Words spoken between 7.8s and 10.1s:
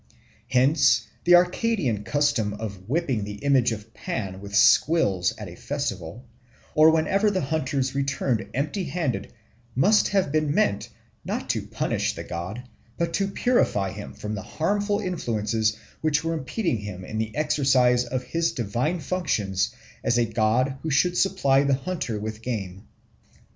returned empty handed, must